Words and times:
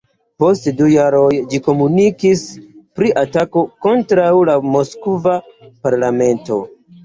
Post 0.43 0.69
du 0.77 0.87
jaroj 0.93 1.27
ĝi 1.51 1.59
komunikis 1.67 2.43
pri 3.01 3.13
atako 3.25 3.65
kontraŭ 3.89 4.29
la 4.53 4.59
moskva 4.73 5.41
parlamento. 5.87 6.63